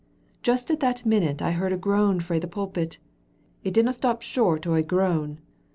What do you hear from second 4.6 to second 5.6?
o' a groan.